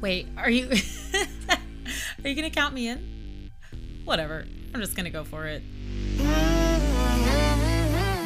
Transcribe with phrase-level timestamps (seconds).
[0.00, 0.66] Wait, are you
[2.24, 3.50] Are you to count me in?
[4.06, 4.46] Whatever.
[4.72, 5.62] I'm just to go for it.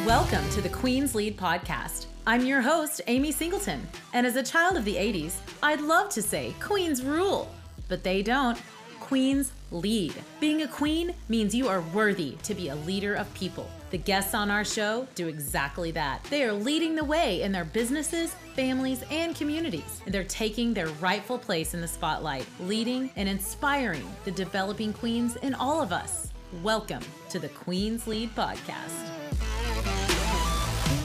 [0.05, 2.05] Welcome to the Queen's Lead podcast.
[2.25, 6.21] I'm your host, Amy Singleton, and as a child of the 80s, I'd love to
[6.21, 7.53] say Queens rule,
[7.89, 8.57] but they don't.
[9.01, 10.13] Queens lead.
[10.39, 13.69] Being a queen means you are worthy to be a leader of people.
[13.95, 16.21] The guests on our show do exactly that.
[16.25, 20.01] They are leading the way in their businesses, families, and communities.
[20.03, 25.37] And they're taking their rightful place in the spotlight, leading and inspiring the developing queens
[25.37, 26.33] in all of us.
[26.61, 29.07] Welcome to the Queens Lead Podcast.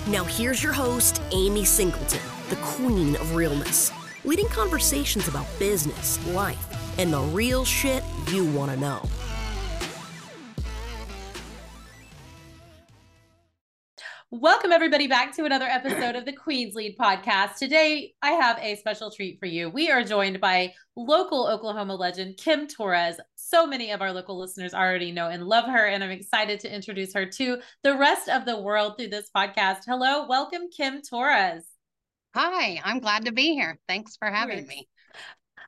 [0.09, 3.93] Now, here's your host, Amy Singleton, the queen of realness,
[4.25, 8.03] leading conversations about business, life, and the real shit
[8.33, 9.01] you want to know.
[14.33, 17.57] Welcome, everybody, back to another episode of the Queen's Lead podcast.
[17.57, 19.69] Today, I have a special treat for you.
[19.69, 23.17] We are joined by local Oklahoma legend, Kim Torres.
[23.35, 26.73] So many of our local listeners already know and love her, and I'm excited to
[26.73, 29.79] introduce her to the rest of the world through this podcast.
[29.85, 31.65] Hello, welcome, Kim Torres.
[32.37, 33.81] Hi, I'm glad to be here.
[33.89, 34.89] Thanks for having me.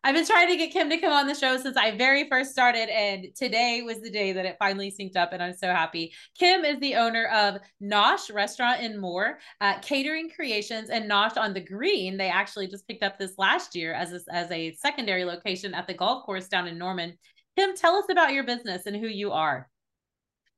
[0.05, 2.51] I've been trying to get Kim to come on the show since I very first
[2.51, 6.13] started, and today was the day that it finally synced up, and I'm so happy.
[6.37, 11.55] Kim is the owner of Nosh Restaurant and Moore, uh, Catering Creations, and Nosh on
[11.55, 12.17] the Green.
[12.17, 15.87] They actually just picked up this last year as a, as a secondary location at
[15.87, 17.17] the golf course down in Norman.
[17.57, 19.71] Kim, tell us about your business and who you are.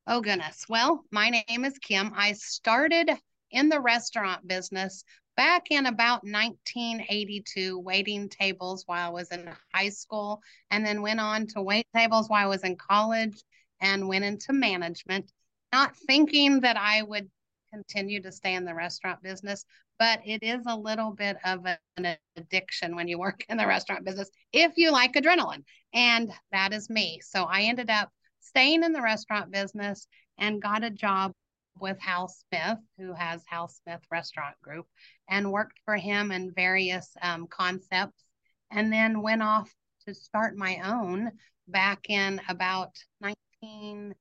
[0.06, 0.64] Oh, goodness.
[0.70, 2.12] Well, my name is Kim.
[2.17, 3.11] I started
[3.51, 5.05] in the restaurant business
[5.37, 11.21] back in about 1982 waiting tables while I was in high school and then went
[11.21, 13.43] on to wait tables while I was in college
[13.81, 15.33] and went into management,
[15.73, 17.29] not thinking that I would
[17.73, 19.65] continue to stay in the restaurant business,
[19.99, 24.05] but it is a little bit of an addiction when you work in the restaurant
[24.05, 25.65] business if you like adrenaline.
[25.93, 27.21] And that is me.
[27.23, 28.11] So I ended up
[28.41, 30.07] staying in the restaurant business
[30.39, 31.33] and got a job
[31.81, 34.87] with Hal Smith, who has Hal Smith Restaurant Group,
[35.29, 38.23] and worked for him in various um, concepts,
[38.70, 39.73] and then went off
[40.07, 41.30] to start my own
[41.68, 44.14] back in about 19,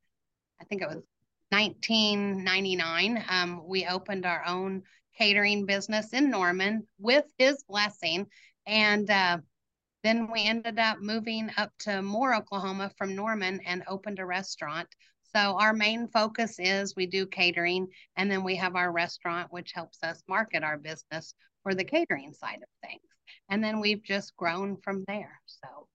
[0.61, 1.03] I think it was
[1.49, 3.23] 1999.
[3.29, 4.83] Um, we opened our own
[5.17, 8.27] catering business in Norman with his blessing,
[8.65, 9.37] and uh,
[10.03, 14.87] then we ended up moving up to Moore, Oklahoma from Norman and opened a restaurant
[15.35, 19.71] so our main focus is we do catering, and then we have our restaurant, which
[19.73, 21.33] helps us market our business
[21.63, 23.01] for the catering side of things.
[23.49, 25.39] And then we've just grown from there.
[25.45, 25.87] So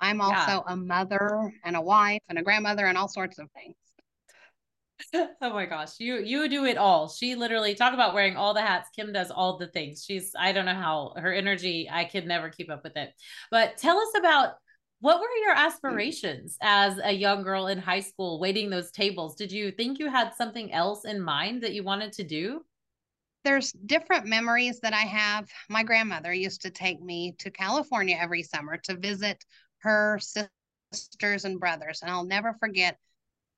[0.00, 0.62] I'm also yeah.
[0.68, 3.74] a mother and a wife and a grandmother and all sorts of things.
[5.40, 7.08] oh my gosh, you you do it all.
[7.08, 8.90] She literally talk about wearing all the hats.
[8.96, 10.04] Kim does all the things.
[10.04, 11.88] She's I don't know how her energy.
[11.90, 13.12] I could never keep up with it.
[13.50, 14.54] But tell us about
[15.00, 16.66] what were your aspirations mm.
[16.66, 19.34] as a young girl in high school waiting those tables?
[19.34, 22.64] Did you think you had something else in mind that you wanted to do?
[23.44, 25.48] There's different memories that I have.
[25.68, 29.44] My grandmother used to take me to California every summer to visit
[29.78, 30.18] her
[30.92, 32.00] sisters and brothers.
[32.02, 32.98] And I'll never forget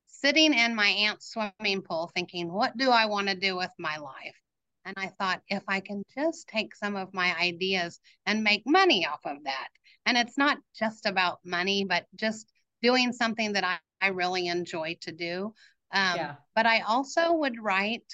[0.07, 3.97] sitting in my aunt's swimming pool thinking, what do I want to do with my
[3.97, 4.40] life?
[4.85, 9.07] And I thought, if I can just take some of my ideas and make money
[9.07, 9.69] off of that,
[10.07, 12.51] and it's not just about money, but just
[12.83, 15.55] doing something that I, I really enjoy to do.
[15.93, 16.35] Um, yeah.
[16.55, 18.05] But I also would write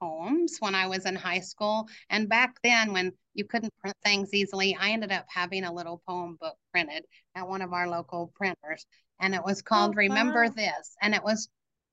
[0.00, 1.88] poems when I was in high school.
[2.10, 6.02] And back then, when you couldn't print things easily, I ended up having a little
[6.08, 7.04] poem book printed
[7.34, 8.86] at one of our local printers.
[9.20, 10.52] And it was oh, called oh, Remember wow.
[10.56, 10.96] This.
[11.00, 11.48] And it was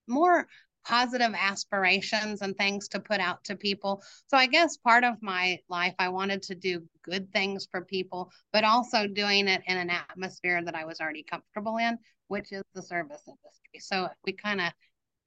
[0.08, 0.48] more
[0.86, 4.04] positive aspirations and things to put out to people.
[4.28, 8.32] So I guess part of my life, I wanted to do good things for people,
[8.52, 11.98] but also doing it in an atmosphere that I was already comfortable in,
[12.28, 13.80] which is the service industry.
[13.80, 14.72] So we kind of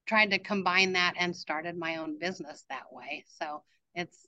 [0.06, 3.24] tried to combine that and started my own business that way.
[3.38, 3.62] So
[3.94, 4.26] it's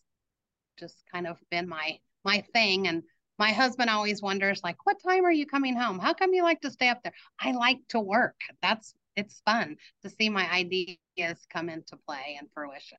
[0.78, 3.02] just kind of been my my thing and
[3.38, 6.60] my husband always wonders like what time are you coming home how come you like
[6.60, 10.98] to stay up there i like to work that's it's fun to see my ideas
[11.52, 12.98] come into play and fruition.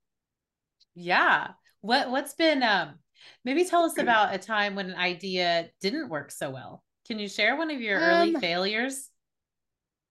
[0.95, 1.49] Yeah.
[1.81, 2.95] What what's been um
[3.43, 6.83] maybe tell us about a time when an idea didn't work so well.
[7.07, 9.09] Can you share one of your um, early failures?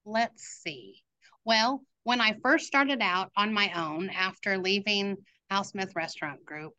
[0.05, 1.03] Let's see.
[1.45, 5.17] Well, when I first started out on my own after leaving
[5.51, 6.73] Hal Smith Restaurant Group,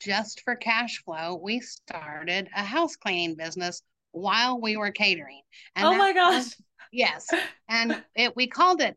[0.00, 5.42] just for cash flow, we started a house cleaning business while we were catering.
[5.74, 6.34] And oh my gosh.
[6.34, 6.56] Was,
[6.90, 7.34] Yes.
[7.68, 8.96] And it we called it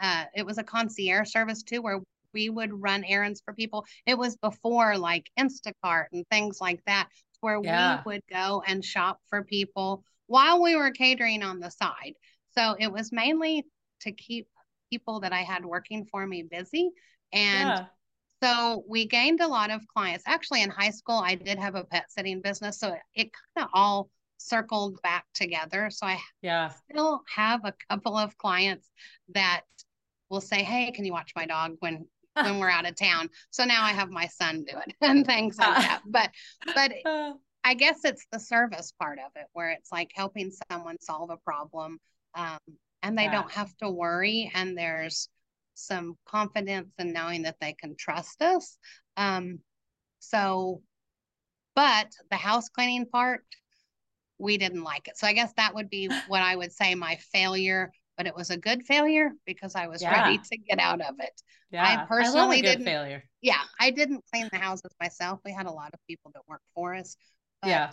[0.00, 2.00] uh it was a concierge service too where
[2.34, 3.84] we would run errands for people.
[4.06, 7.08] It was before like Instacart and things like that.
[7.40, 7.96] where Yeah.
[7.98, 12.14] we would go and shop for people while we were catering on the side.
[12.56, 13.66] So it was mainly
[14.02, 14.48] to keep
[14.90, 16.90] people that I had working for me busy.
[17.32, 17.86] And Yeah.
[18.42, 20.24] so we gained a lot of clients.
[20.26, 22.78] Actually, in high school, I did have a pet sitting business.
[22.78, 24.10] So it, it kind of all
[24.48, 25.90] circled back together.
[25.90, 26.72] So I Yeah.
[26.90, 28.90] still have a couple of clients
[29.34, 29.62] that
[30.30, 32.06] will say, Hey, can you watch my dog when
[32.40, 33.28] when we're out of town?
[33.50, 36.02] So now I have my son do it and things like that.
[36.06, 36.30] But
[36.74, 37.34] but Uh,
[37.64, 41.36] I guess it's the service part of it where it's like helping someone solve a
[41.38, 41.98] problem.
[42.34, 42.58] Um,
[43.02, 43.32] and they Yeah.
[43.32, 45.28] don't have to worry and there's
[45.74, 48.78] some confidence in knowing that they can trust us.
[49.16, 49.60] Um,
[50.20, 50.82] so
[51.74, 53.44] but the house cleaning part,
[54.42, 55.16] we didn't like it.
[55.16, 58.50] So I guess that would be what I would say my failure, but it was
[58.50, 61.40] a good failure because I was ready to get out of it.
[61.70, 62.02] yeah.
[62.02, 63.22] I personally good didn't- failure.
[63.40, 65.40] Yeah, I didn't clean the houses myself.
[65.44, 67.16] We had a lot of people that worked for us.
[67.62, 67.90] But Yeah.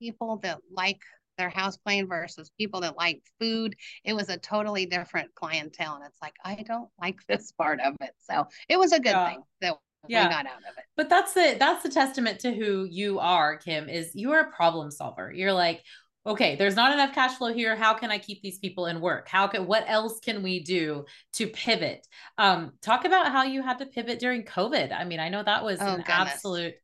[0.00, 1.00] people that like
[1.36, 5.94] their house clean versus people that like food, it was a totally different clientele.
[5.94, 8.10] And it's like, I don't like this part of it.
[8.18, 9.28] So it was a good Yeah.
[9.30, 9.76] thing that
[10.06, 10.28] Yeah.
[10.28, 10.84] we got out of it.
[10.96, 14.52] But that's the that's the testament to who you are, Kim, is you are a
[14.52, 15.32] problem solver.
[15.32, 15.82] You're like,
[16.26, 17.74] okay, there's not enough cash flow here.
[17.74, 19.28] How can I keep these people in work?
[19.28, 21.04] How can what else can we do
[21.34, 22.06] to pivot?
[22.36, 24.92] Um, talk about how you had to pivot during COVID.
[24.92, 26.08] I mean, I know that was Oh, an goodness.
[26.08, 26.74] absolute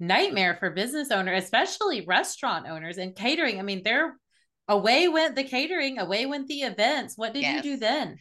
[0.00, 3.58] nightmare for business owners, especially restaurant owners and catering.
[3.58, 4.16] I mean, they're
[4.68, 7.14] away went the catering, away went the events.
[7.16, 8.18] What did you do then?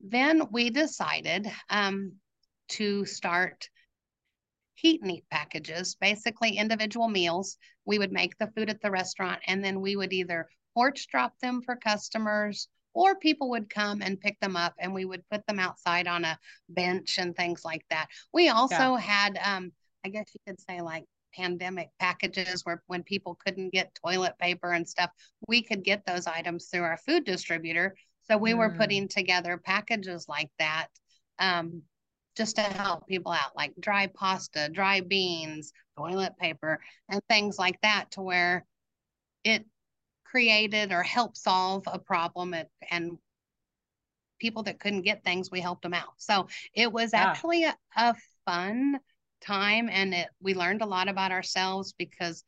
[0.00, 2.14] Then we decided um,
[2.70, 3.68] to start
[4.84, 7.56] heat and eat packages, basically individual meals.
[7.86, 11.38] We would make the food at the restaurant and then we would either porch drop
[11.38, 15.46] them for customers or people would come and pick them up and we would put
[15.46, 16.38] them outside on a
[16.68, 18.08] bench and things like that.
[18.34, 19.72] We also had, um,
[20.04, 21.04] I guess you could say, like
[21.34, 25.10] pandemic packages where when people couldn't get toilet paper and stuff,
[25.48, 27.96] we could get those items through our food distributor.
[28.24, 28.76] So we were Mm.
[28.76, 30.88] putting together packages like that
[31.38, 31.82] um,
[32.36, 37.80] just to help people out, like dry pasta, dry beans, toilet paper, and things like
[37.82, 38.64] that, to where
[39.44, 39.64] it
[40.24, 43.18] created or helped solve a problem at, and
[44.38, 46.14] people that couldn't get things, we helped them out.
[46.18, 47.36] So it was Yeah.
[47.36, 48.14] actually a, a
[48.44, 48.98] fun
[49.40, 52.44] time and it we learned a lot about ourselves because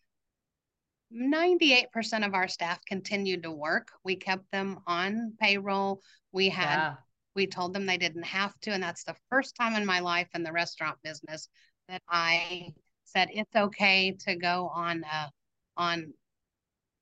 [1.10, 3.88] 98% of our staff continued to work.
[4.04, 6.02] We kept them on payroll.
[6.32, 6.96] We had Yeah.
[7.36, 10.28] We told them they didn't have to and that's the first time in my life
[10.34, 11.48] in the restaurant business
[11.88, 12.72] that I
[13.04, 15.28] said it's okay to go on uh
[15.76, 16.12] on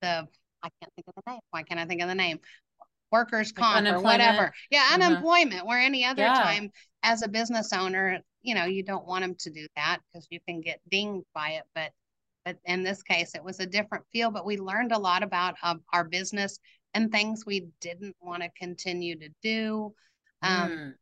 [0.03, 0.29] the
[0.63, 1.41] I can't think of the name.
[1.51, 2.39] Why can't I think of the name?
[3.13, 4.53] Workers Like comp or whatever.
[4.71, 4.95] Yeah, Mhm.
[4.95, 5.67] unemployment.
[5.67, 6.35] Where any other Yeah.
[6.35, 6.71] time
[7.03, 10.41] as a business owner, you know, you don't want them to do that because you
[10.49, 11.65] can get dinged by it.
[11.75, 11.93] But
[12.45, 14.31] but in this case, it was a different feel.
[14.31, 16.59] But we learned a lot about uh, our business
[16.93, 19.95] and things we didn't want to continue to do.
[20.45, 20.95] Um, Mm.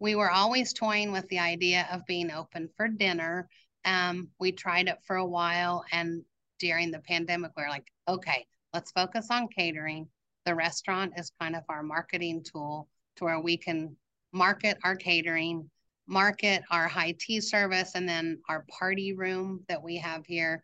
[0.00, 3.48] we were always toying with the idea of being open for dinner.
[3.84, 6.24] Um, we tried it for a while, and
[6.58, 10.08] during the pandemic, we were like, okay, let's focus on catering.
[10.44, 13.96] The restaurant is kind of our marketing tool to where we can
[14.32, 15.70] market our catering,
[16.06, 20.62] market our high tea service, and then our party room that we have here.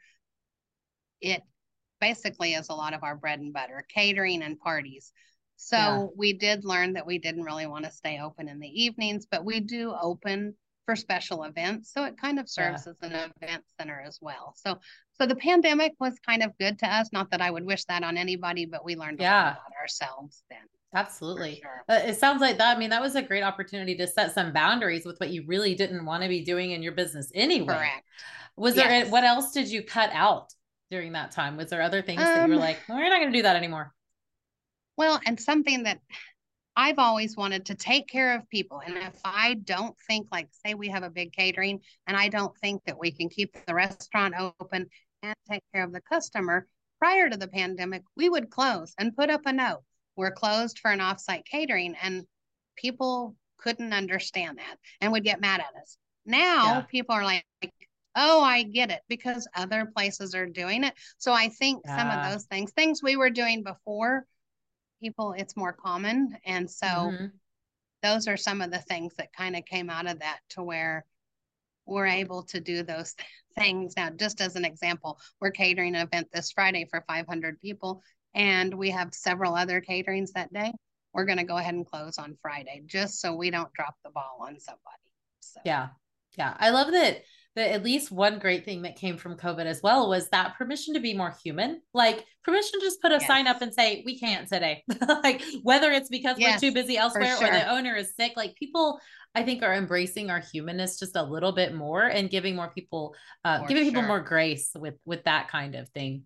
[1.20, 1.42] It
[2.00, 5.12] basically is a lot of our bread and butter, catering and parties.
[5.62, 6.06] So Yeah.
[6.16, 9.44] we did learn that we didn't really want to stay open in the evenings, but
[9.44, 11.92] we do open for special events.
[11.92, 14.54] So it kind of serves as an event center as well.
[14.56, 14.78] So
[15.12, 17.12] so the pandemic was kind of good to us.
[17.12, 19.44] Not that I would wish that on anybody, but we learned a Yeah.
[19.44, 20.66] lot about ourselves then.
[20.94, 21.60] Absolutely.
[21.62, 21.84] sure.
[21.88, 22.74] Uh, it sounds like that.
[22.74, 25.74] I mean, that was a great opportunity to set some boundaries with what you really
[25.74, 27.74] didn't want to be doing in your business anyway.
[27.74, 28.08] Correct.
[28.56, 29.10] Was there Yes.
[29.10, 30.52] what else did you cut out
[30.90, 31.56] during that time?
[31.58, 33.56] Was there other things that you were Um, like, we're not going to do that
[33.56, 33.94] anymore?
[35.00, 35.98] Well, and something that
[36.76, 38.82] I've always wanted to take care of people.
[38.84, 42.54] And if I don't think, like, say we have a big catering and I don't
[42.58, 44.90] think that we can keep the restaurant open
[45.22, 46.66] and take care of the customer
[46.98, 49.80] prior to the pandemic, we would close and put up a note.
[50.16, 51.96] We're closed for an offsite catering.
[52.02, 52.26] And
[52.76, 55.96] people couldn't understand that and would get mad at us.
[56.26, 56.80] Now Yeah.
[56.82, 57.46] people are like,
[58.16, 60.92] oh, I get it because other places are doing it.
[61.16, 64.26] So I think some of those things, things we were doing before,
[65.00, 66.36] people, it's more common.
[66.44, 67.32] And so Mhm.
[68.02, 71.04] those are some of the things that kind of came out of that to where
[71.86, 73.14] we're able to do those
[73.58, 78.00] things now just as an example we're catering an event this friday for 500 people
[78.34, 80.72] and we have several other caterings that day
[81.12, 84.10] we're going to go ahead and close on friday just so we don't drop the
[84.10, 85.02] ball on somebody
[85.40, 85.88] so Yeah.
[86.38, 86.56] Yeah.
[86.58, 87.22] I love that
[87.56, 90.94] that at least one great thing that came from COVID as well was that permission
[90.94, 91.80] to be more human.
[91.92, 93.26] Like permission to just put a yes.
[93.26, 94.84] sign up and say, we can't today.
[95.22, 97.48] like whether it's because yes, we're too busy elsewhere sure.
[97.48, 99.00] or the owner is sick, like people
[99.34, 103.14] I think are embracing our humanness just a little bit more and giving more people
[103.44, 103.92] uh giving sure.
[103.92, 106.24] people more grace with with that kind of thing.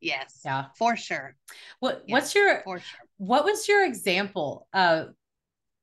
[0.00, 0.40] Yes.
[0.44, 0.66] Yeah.
[0.78, 1.36] For sure.
[1.80, 3.00] What what's your for sure.
[3.16, 5.14] what was your example of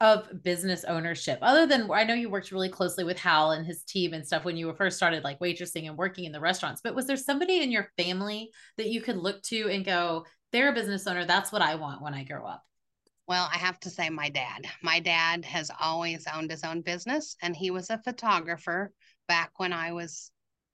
[0.01, 3.83] of business ownership other than i know you worked really closely with hal and his
[3.83, 6.81] team and stuff when you were first started like waitressing and working in the restaurants
[6.83, 10.69] but was there somebody in your family that you could look to and go they're
[10.69, 12.61] a business owner that's what i want when i grow up
[13.25, 14.65] well i have to say my dad.
[14.83, 18.91] My dad has always owned his own business and he was a photographer
[19.29, 20.29] back when i was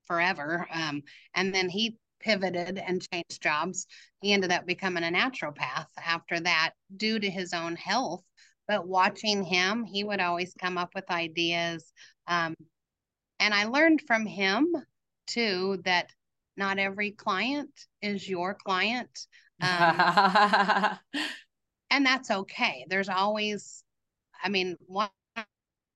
[0.06, 1.04] forever um,
[1.36, 3.88] and then he pivoted and changed jobs.
[4.22, 8.24] He ended up becoming a naturopath after that due to his own health
[8.68, 11.92] but watching him, he would always come up with ideas.
[12.28, 12.56] Um,
[13.40, 14.68] and I learned from him
[15.28, 16.10] too that
[16.58, 19.28] not every client is your client.
[19.62, 20.98] Um,
[21.90, 22.86] and that's okay.
[22.88, 23.84] There's always,
[24.44, 25.10] I mean, one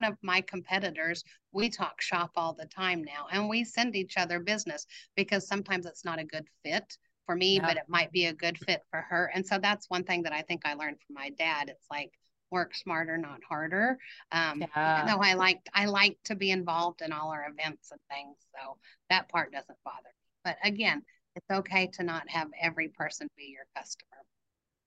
[0.03, 4.39] of my competitors, we talk shop all the time now and we send each other
[4.39, 7.65] business because sometimes it's not a good fit for me, yeah.
[7.65, 9.31] but it might be a good fit for her.
[9.33, 11.69] And so that's one thing that I think I learned from my dad.
[11.69, 12.11] It's like,
[12.51, 13.97] work smarter, not harder.
[14.31, 15.05] Um, yeah.
[15.07, 18.77] No, I like I like to be involved in all our events and things, so
[19.09, 20.29] that part doesn't bother me.
[20.43, 21.03] But again,
[21.35, 24.09] it's okay to not have every person be your customer.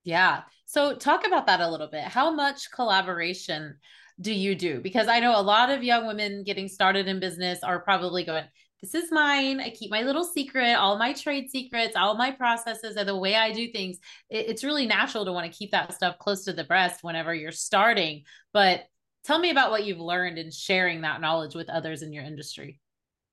[0.04, 0.42] Yeah.
[0.66, 2.04] So talk about that a little bit.
[2.04, 3.76] How much collaboration
[4.20, 4.80] do you do?
[4.80, 8.44] Because I know a lot of young women getting started in business are probably going,
[8.80, 9.60] this is mine.
[9.60, 13.34] I keep my little secret, all my trade secrets, all my processes are the way
[13.34, 13.98] I do things.
[14.30, 17.34] It, it's really natural to want to keep that stuff close to the breast whenever
[17.34, 18.22] you're starting.
[18.52, 18.84] But
[19.24, 22.80] tell me about what you've learned in sharing that knowledge with others in your industry.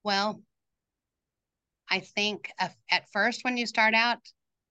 [0.03, 0.41] Well,
[1.89, 4.19] I think at first when you start out,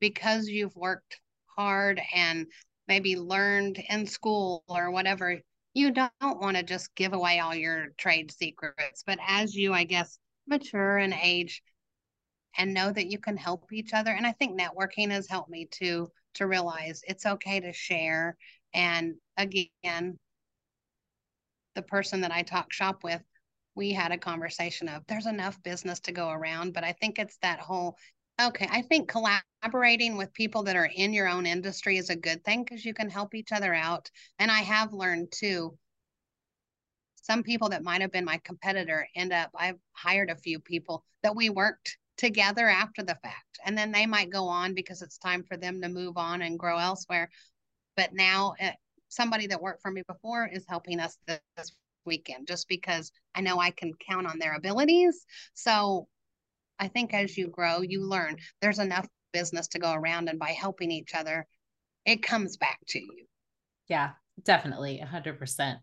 [0.00, 1.20] because you've worked
[1.56, 2.46] hard and
[2.88, 5.40] maybe learned in school or whatever,
[5.72, 9.02] you don't want to just give away all your trade secrets.
[9.06, 11.62] But as you, I guess, mature and age
[12.56, 14.10] and know that you can help each other.
[14.12, 18.36] And i think networking has helped me to to realize it's okay to share.
[18.74, 20.18] And again
[21.74, 23.22] the person that i talk shop with
[23.74, 26.72] we had a conversation of there's enough business to go around.
[26.72, 27.96] But i think it's that whole
[28.40, 32.44] okay i think collaborating with people that are in your own industry is a good
[32.44, 34.10] thing because you can help each other out.
[34.38, 35.76] And i have learned too
[37.24, 41.02] some people that might have been my competitor end up i've hired a few people
[41.22, 43.58] that we worked together after the fact.
[43.64, 46.58] And then they might go on because it's time for them to move on and
[46.58, 47.30] grow elsewhere.
[47.96, 48.70] But now uh,
[49.08, 51.72] somebody that worked for me before is helping us this
[52.06, 55.24] weekend just because i know i can count on their abilities.
[55.54, 56.06] So
[56.78, 60.50] i think as you grow you learn there's enough business to go around and by
[60.50, 61.46] helping each other
[62.04, 63.26] it comes back to you.
[63.88, 64.10] Yeah
[64.42, 65.78] definitely 100%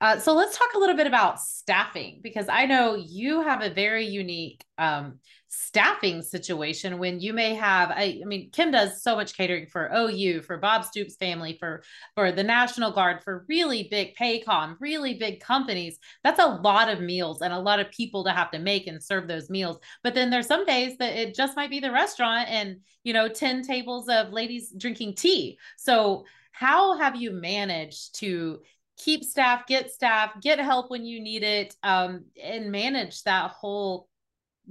[0.00, 3.70] uh, so let's talk a little bit about staffing because I know you have a
[3.70, 7.90] very unique um, staffing situation when you may have.
[7.90, 11.82] I, I, mean, Kim does so much catering for OU, for Bob Stoops family, for
[12.14, 15.98] for the National Guard, for really big Paycom, really big companies.
[16.22, 19.02] That's a lot of meals and a lot of people to have to make and
[19.02, 19.78] serve those meals.
[20.02, 23.28] But then there's some days that it just might be the restaurant and you know
[23.28, 25.58] ten tables of ladies drinking tea.
[25.76, 26.24] So
[26.54, 28.60] how have you managed to
[28.96, 34.08] keep staff, get staff, get help when you need it, um, and manage that whole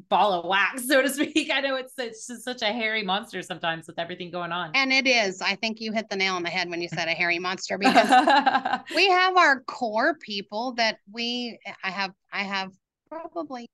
[0.09, 1.51] ball of wax, so to speak.
[1.53, 4.71] I know it's, it's just such a hairy monster sometimes with everything going on.
[4.73, 5.41] And it is.
[5.41, 7.77] I think you hit the nail on the head when you said a hairy monster
[7.79, 8.09] because
[8.95, 12.71] we have our core people that we I have I have
[13.09, 13.67] probably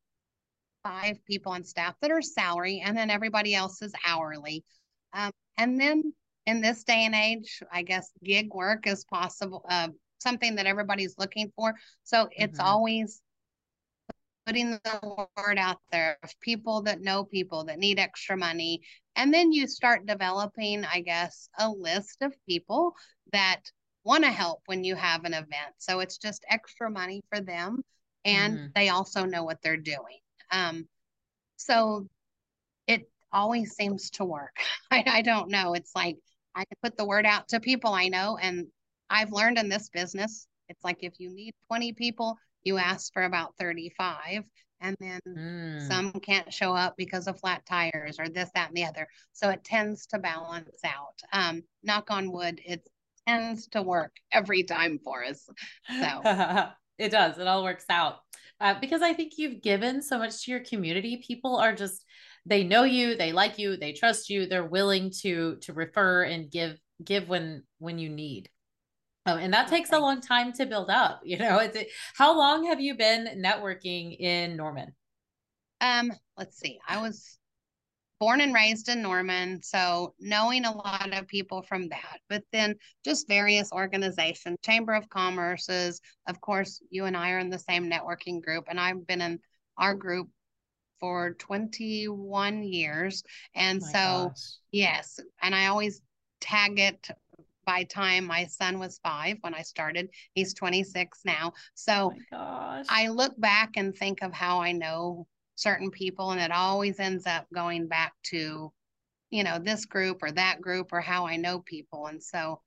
[0.84, 4.64] five people on staff that are salary and then everybody else is hourly.
[5.14, 6.14] Um, and then
[6.50, 11.16] in this day and age, I guess gig work is possible, uh, something that everybody's
[11.20, 11.76] looking for.
[12.04, 12.68] So it's mm-hmm.
[12.68, 13.22] always
[14.48, 18.82] putting the word out there of people that know people that need extra money.
[19.16, 22.96] And then you start developing, I guess, a list of people
[23.32, 23.62] that
[24.04, 25.76] want to help when you have an event.
[25.78, 27.84] So it's just extra money for them.
[28.26, 28.68] And mm-hmm.
[28.74, 30.20] they also know what they're doing.
[30.52, 30.88] Um,
[31.58, 32.08] so
[32.88, 34.56] it always seems to work.
[34.92, 35.76] I, I don't know.
[35.76, 36.18] It's like
[36.56, 38.68] I can put the word out to people I know and
[39.10, 43.24] I've learned in this business, it's like if you need 20 people, you ask for
[43.24, 44.44] about 35
[44.82, 45.88] and then mm.
[45.88, 49.50] some can't show up because of flat tires or this that and the other so
[49.50, 52.88] it tends to balance out um knock on wood it
[53.28, 55.50] tends to work every time for us
[56.00, 58.20] so it does it all works out
[58.62, 61.24] uh, because I think you've given so much to your community.
[61.26, 62.04] People are just
[62.46, 66.52] they know you, they like you, they trust you, they're willing to to refer and
[66.52, 68.50] give give when when you need.
[69.26, 71.22] Um, and that takes a long time to build up.
[71.30, 71.78] You know, it's
[72.16, 74.94] how long have you been networking in Norman?
[75.82, 76.80] Um, let's see.
[76.88, 77.38] I was
[78.20, 82.76] born and raised in Norman, so knowing a lot of people from that, but then
[83.06, 87.90] just various organizations, Chamber of Commerce's, of course, you and I are in the same
[87.90, 89.40] networking group, and I've been in
[89.78, 90.28] our group
[91.00, 93.24] for 21 years.
[93.56, 94.58] And oh so, gosh.
[94.72, 96.02] yes, and I always
[96.42, 97.08] tag it
[97.66, 100.10] by time my son was five when I started.
[100.34, 101.54] He's 26 now.
[101.76, 105.28] So oh I look back and think of how I know
[105.60, 108.72] certain people and it always ends up going back to
[109.30, 112.62] you know this group or that group or how i know people and so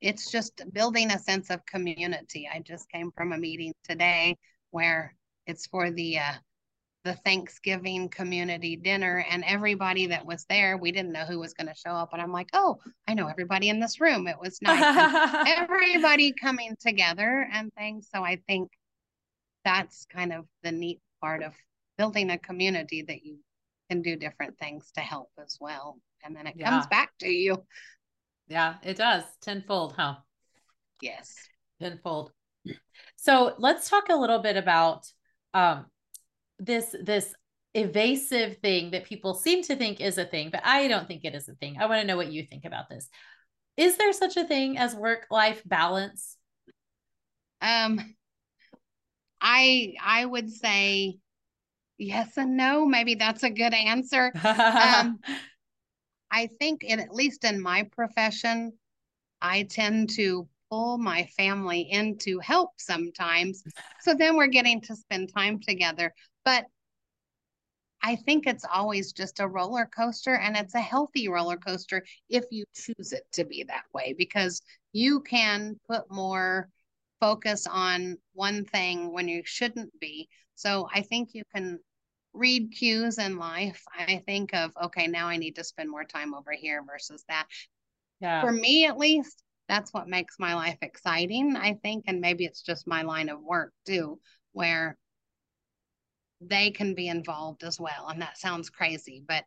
[0.00, 4.36] it's just building a sense of community i just came from a meeting today
[4.70, 5.12] where
[5.48, 6.34] it's for the uh,
[7.04, 11.68] the Thanksgiving community dinner and everybody that was there, we didn't know who was going
[11.68, 12.10] to show up.
[12.12, 14.26] And I'm like, oh, I know everybody in this room.
[14.26, 15.46] It was nice.
[15.58, 18.08] everybody coming together and things.
[18.12, 18.70] So I think
[19.64, 21.54] that's kind of the neat part of
[21.96, 23.38] building a community that you
[23.88, 25.98] can do different things to help as well.
[26.24, 26.70] And then it yeah.
[26.70, 27.64] comes back to you.
[28.48, 29.24] Yeah, it does.
[29.40, 30.16] Tenfold, huh?
[31.00, 31.34] Yes.
[31.80, 32.32] Tenfold.
[33.16, 35.06] So let's talk a little bit about
[35.54, 35.86] um,
[36.58, 37.34] this this
[37.74, 41.34] evasive thing that people seem to think is a thing, but I don't think it
[41.34, 41.76] is a thing.
[41.78, 43.08] I want to know what you think about this.
[43.76, 46.36] Is there such a thing as work life balance?
[47.60, 48.14] Um,
[49.40, 51.18] I I would say
[51.98, 52.86] yes and no.
[52.86, 54.32] Maybe that's a good answer.
[54.44, 55.20] um,
[56.30, 58.72] I think, in, at least in my profession,
[59.40, 63.62] I tend to pull my family in to help sometimes.
[64.00, 66.14] So then we're getting to spend time together.
[66.48, 66.64] But
[68.02, 72.44] I think it's always just a roller coaster and it's a healthy roller coaster if
[72.50, 74.62] you choose it to be that way because
[74.94, 76.70] you can put more
[77.20, 80.26] focus on one thing when you shouldn't be.
[80.54, 81.80] So I think you can
[82.32, 86.32] read cues in life, I think of, okay, now I need to spend more time
[86.32, 87.46] over here versus that.
[88.20, 88.40] Yeah.
[88.40, 92.04] For me, at least, that's what makes my life exciting, I think.
[92.06, 94.18] And maybe it's just my line of work too,
[94.52, 94.96] where
[96.40, 98.08] they can be involved as well.
[98.08, 99.44] And that sounds crazy, but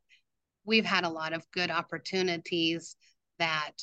[0.66, 2.96] we've had a lot of good opportunities
[3.40, 3.74] that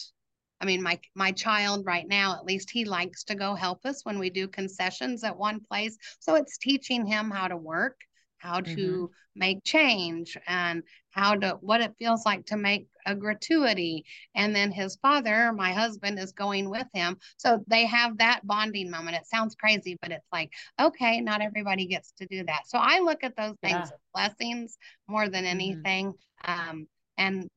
[0.60, 4.04] I mean, my my child right now, at least he likes to go help us
[4.04, 5.96] when we do concessions at one place.
[6.18, 7.96] So it's teaching him how to work
[8.38, 9.04] how to mm-hmm.
[9.34, 14.70] make change and how to what it feels like to make a gratuity and then
[14.70, 19.26] his father my husband is going with him so they have that bonding moment it
[19.26, 23.24] sounds crazy but it's like okay not everybody gets to do that so i look
[23.24, 23.82] at those things yeah.
[23.82, 25.60] as blessings more than mm-hmm.
[25.60, 26.12] anything
[26.44, 26.70] mm-hmm.
[26.70, 27.48] um, and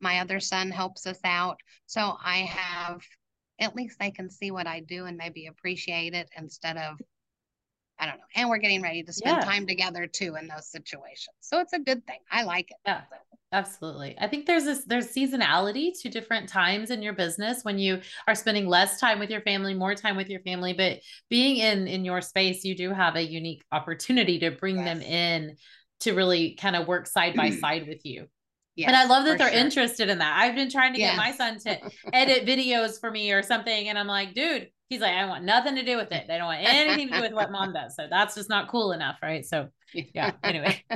[0.00, 3.00] my other son helps us out so i have
[3.58, 6.98] at least they can see what i do and maybe appreciate it instead of
[7.98, 8.24] I don't know.
[8.34, 9.44] And we're getting ready to spend yeah.
[9.44, 11.34] time together too in those situations.
[11.40, 12.18] So it's a good thing.
[12.30, 12.76] I like it.
[12.86, 13.02] Yeah.
[13.52, 14.16] Absolutely.
[14.20, 18.34] I think there's this there's seasonality to different times in your business when you are
[18.34, 20.98] spending less time with your family, more time with your family, but
[21.30, 24.84] being in in your space, you do have a unique opportunity to bring yes.
[24.84, 25.56] them in
[26.00, 28.26] to really kind of work side by side with you.
[28.74, 29.58] Yes, and I love that they're sure.
[29.58, 30.38] interested in that.
[30.38, 31.12] I've been trying to yes.
[31.12, 33.88] get my son to edit videos for me or something.
[33.88, 36.26] And I'm like, dude, he's like, I want nothing to do with it.
[36.28, 37.96] They don't want anything to do with what mom does.
[37.96, 39.18] So that's just not cool enough.
[39.22, 39.44] Right.
[39.44, 40.32] So yeah.
[40.42, 40.84] Anyway.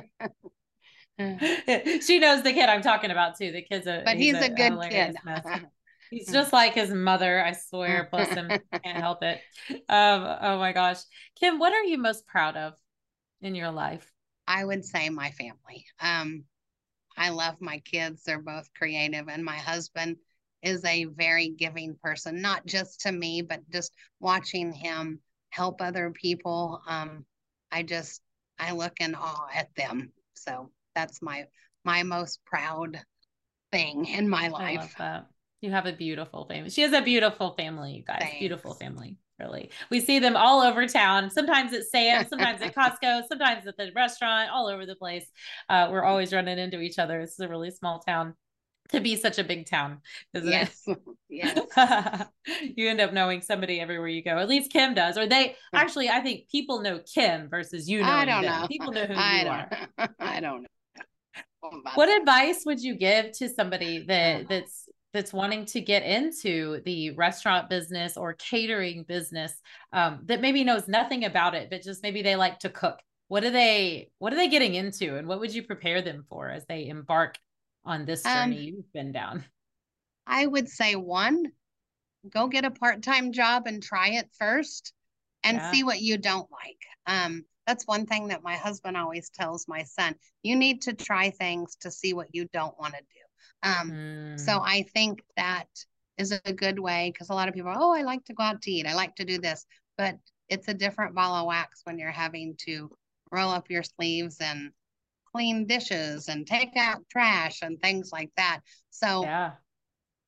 [1.18, 3.52] she knows the kid I'm talking about too.
[3.52, 5.16] The kid's a but he's, he's a, a, good kid.
[6.10, 8.08] He's just like his mother, I swear.
[8.10, 8.48] Bless him,
[8.82, 9.40] can't help it.
[9.88, 10.98] Um, oh my gosh,
[11.38, 12.72] Kim, what are you most proud of
[13.40, 14.10] in your life?
[14.44, 15.86] I would say my family.
[16.00, 16.46] Um,
[17.16, 18.24] I love my kids.
[18.24, 20.16] They're both creative, and my husband
[20.62, 25.20] is a very giving person, not just to me, but just watching him
[25.50, 26.82] help other people.
[26.86, 27.24] Um,
[27.70, 28.20] I just
[28.58, 30.12] I look in awe at them.
[30.34, 31.44] So that's my
[31.84, 33.00] my most proud
[33.72, 34.96] thing in my life.
[35.60, 36.70] You have a beautiful family.
[36.70, 38.18] She has a beautiful family, you guys.
[38.20, 38.38] Thanks.
[38.38, 39.70] Beautiful family really.
[39.90, 41.30] We see them all over town.
[41.30, 45.24] Sometimes at Sam's, sometimes at Costco, sometimes at the restaurant, all over the place.
[45.68, 47.20] Uh, we're always running into each other.
[47.20, 48.34] This is a really small town
[48.92, 49.98] to be such a big town,
[50.34, 50.82] isn't yes.
[50.86, 50.98] it?
[51.28, 52.26] yes.
[52.76, 54.38] you end up knowing somebody everywhere you go.
[54.38, 55.16] At least Kim does.
[55.16, 58.08] Or they actually, I think people know Kim versus you know.
[58.08, 58.60] I don't them.
[58.62, 58.68] know.
[58.68, 60.08] People know who I you are.
[60.18, 60.68] I don't know.
[61.94, 62.20] What that.
[62.20, 67.68] advice would you give to somebody that that's that's wanting to get into the restaurant
[67.68, 69.52] business or catering business
[69.92, 72.98] um, that maybe knows nothing about it, but just maybe they like to cook.
[73.28, 76.48] What are they what are they getting into and what would you prepare them for
[76.48, 77.36] as they embark
[77.84, 79.44] on this journey um, you've been down?
[80.26, 81.44] I would say one,
[82.28, 84.92] go get a part-time job and try it first
[85.42, 85.72] and yeah.
[85.72, 86.78] see what you don't like.
[87.06, 90.14] Um, that's one thing that my husband always tells my son.
[90.42, 93.68] You need to try things to see what you don't want to do.
[93.68, 94.40] Um, mm.
[94.40, 95.68] So I think that
[96.18, 98.42] is a good way because a lot of people, are, oh, I like to go
[98.42, 98.86] out to eat.
[98.86, 99.64] I like to do this,
[99.96, 100.16] but
[100.48, 102.90] it's a different ball of wax when you're having to
[103.30, 104.72] roll up your sleeves and
[105.32, 108.60] clean dishes and take out trash and things like that.
[108.90, 109.52] So yeah.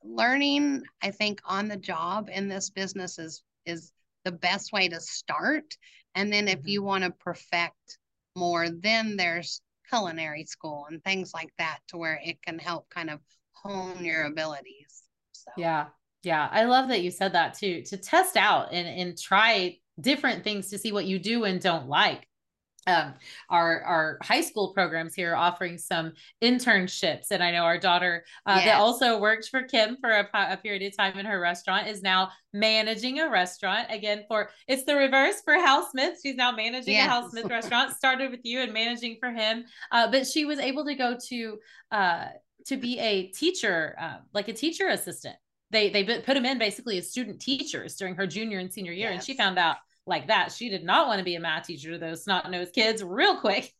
[0.04, 3.92] learning, I think, on the job in this business is is
[4.24, 5.76] the best way to start.
[6.14, 6.68] And then if mm-hmm.
[6.68, 7.98] you want to perfect
[8.36, 13.10] more, then there's culinary school and things like that to where it can help kind
[13.10, 13.20] of
[13.52, 15.02] hone your abilities.
[15.32, 15.50] So.
[15.56, 15.86] Yeah.
[16.22, 16.48] Yeah.
[16.50, 20.70] I love that you said that too, to test out and, and try different things
[20.70, 22.26] to see what you do and don't like
[22.86, 23.14] um,
[23.48, 27.30] our our high school programs here offering some internships.
[27.30, 28.64] And i know our daughter uh, yes.
[28.66, 32.02] that also worked for kim for a, a, period of time in her restaurant is
[32.02, 33.86] now managing a restaurant.
[33.90, 36.18] Again for it's the reverse for hal smith.
[36.22, 37.06] She's now managing yes.
[37.06, 37.92] a hal smith restaurant.
[37.92, 39.64] Started with you and managing for him.
[39.90, 41.58] Uh, but she was able to go to
[41.92, 42.26] uh,
[42.66, 45.36] to be a teacher uh, like a teacher assistant.
[45.70, 49.10] They they put him in basically as student teachers during her junior and senior year.
[49.10, 49.14] Yes.
[49.14, 50.52] and she found out like that.
[50.52, 53.36] She did not want to be a math teacher to those snot nosed kids real
[53.38, 53.72] quick.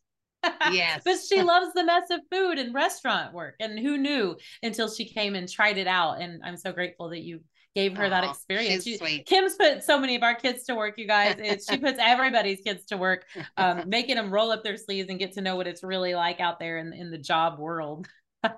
[0.71, 1.01] yes.
[1.05, 3.55] but she loves the mess of food and restaurant work.
[3.59, 6.21] And who knew until she came and tried it out.
[6.21, 7.41] And I'm so grateful that you
[7.75, 8.83] gave her that experience.
[8.83, 11.35] She, Kim's put so many of our kids to work, you guys.
[11.39, 13.25] It's, she puts everybody's kids to work,
[13.57, 16.39] um, making them roll up their sleeves and get to know what it's really like
[16.39, 18.07] out there in, in the job world.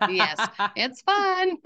[0.09, 1.57] Yes, it's fun.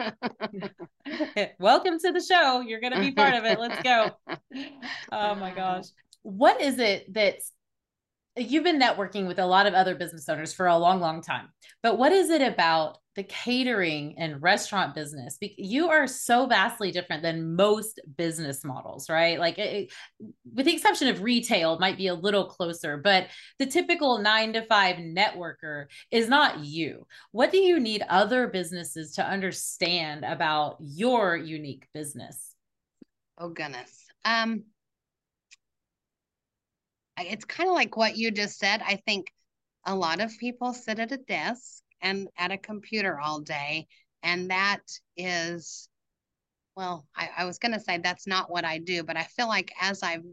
[1.59, 2.61] Welcome to the show.
[2.61, 3.59] You're going to be part of it.
[3.59, 4.11] Let's go.
[5.11, 5.85] Oh my gosh.
[6.21, 7.51] What is it that's
[8.35, 11.49] you've been networking with a lot of other business owners for a long, long time.
[11.81, 15.37] But what is it about the catering and restaurant business?
[15.41, 19.37] You are so vastly different than most business models, right?
[19.37, 19.91] Like, it,
[20.55, 23.27] with the exception of retail, might be a little closer, but
[23.57, 27.05] the typical nine to five networker is not you.
[27.33, 32.55] What do you need other businesses to understand about your unique business?
[33.37, 34.05] Oh, goodness.
[34.23, 34.63] Um,
[37.17, 38.81] it's kind of like what you just said.
[38.81, 39.33] I think
[39.85, 43.87] a lot of people sit at a desk and at a computer all day.
[44.23, 44.81] And that
[45.15, 45.87] is,
[46.75, 49.47] well, I, I was going to say that's not what I do, but I feel
[49.47, 50.23] like as I've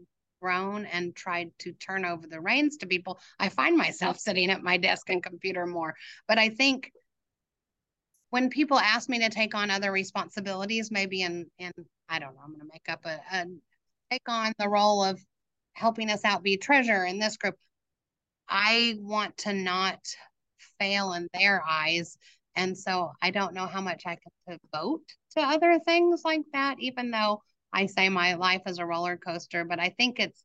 [0.41, 4.63] grown and tried to turn over the reins to people, I find myself sitting at
[4.63, 5.95] my desk and computer more.
[6.27, 6.91] But I think
[8.29, 11.71] when people ask me to take on other responsibilities, maybe in, in
[12.09, 13.45] I don't know, I'm going to make up a, a
[14.11, 15.19] take on the role of
[15.73, 17.55] helping us out be treasurer in this group.
[18.49, 19.99] I want to not
[20.79, 22.17] fail in their eyes.
[22.55, 25.01] And so I don't know how much I can devote
[25.37, 29.63] to other things like that, even though I say my life is a roller coaster,
[29.65, 30.43] but I think it's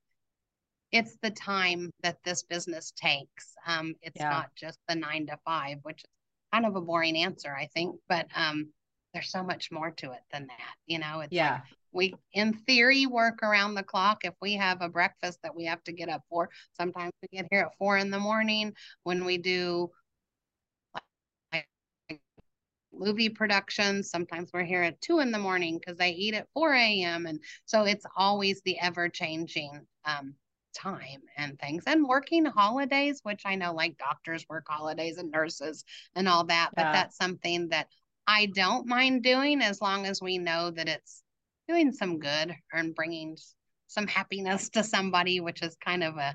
[0.91, 3.55] it's the time that this business takes.
[3.67, 4.29] Um, it's yeah.
[4.29, 6.11] not just the nine to five, which is
[6.53, 8.69] kind of a boring answer, I think, but um,
[9.15, 10.75] there's so much more to it than that.
[10.87, 11.53] You know, it's yeah.
[11.53, 15.67] Like we in theory work around the clock if we have a breakfast that we
[15.67, 18.73] have to get up for sometimes we get here at four in the morning
[19.05, 19.91] when we do
[21.53, 21.67] like,
[23.03, 26.75] movie productions sometimes we're here at two in the morning because they eat at 4
[26.75, 30.35] a.m and so it's always the ever changing um,
[30.75, 35.85] time and things and working holidays which i know like doctors work holidays and nurses
[36.15, 36.85] and all that yeah.
[36.85, 37.89] but that's something that
[38.27, 41.23] i don't mind doing as long as we know that it's
[41.69, 43.37] doing some good and bringing
[43.93, 46.35] some happiness to somebody, which is kind of a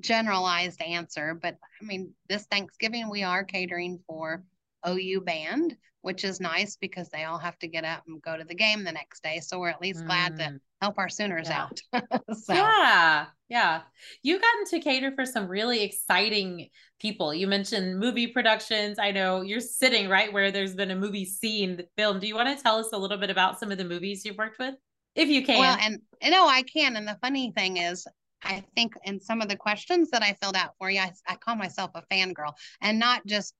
[0.00, 1.34] generalized answer.
[1.34, 4.44] But I mean, this Thanksgiving, we are catering for
[4.86, 8.44] OU band, which is nice because they all have to get up and go to
[8.44, 9.40] the game the next day.
[9.40, 10.06] So we're at least mm.
[10.06, 10.58] glad to mm.
[10.80, 11.62] help our Sooners yeah.
[11.64, 11.80] out.
[12.32, 12.54] so.
[12.54, 13.26] Yeah.
[13.48, 13.80] Yeah.
[14.22, 16.68] You've gotten to cater for some really exciting
[17.00, 17.34] people.
[17.34, 19.00] You mentioned movie productions.
[19.00, 22.20] I know you're sitting right where there's been a movie scene filmed.
[22.20, 24.38] Do you want to tell us a little bit about some of the movies you've
[24.38, 24.76] worked with?
[25.16, 25.58] If you can.
[25.58, 26.94] Well, and no, I can.
[26.94, 28.06] And the funny thing is,
[28.44, 31.34] I think in some of the questions that I filled out for you, I, I
[31.34, 33.54] call myself a fangirl and not just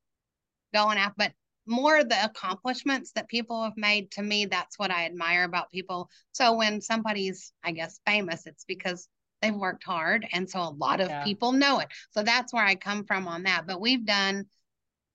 [0.73, 1.33] going out, but
[1.67, 6.09] more the accomplishments that people have made to me that's what i admire about people
[6.33, 9.09] so when somebody's i guess famous it's because
[9.43, 11.25] they've worked hard and so a lot of yeah.
[11.25, 14.47] people know it so that's where i come from on that but we've done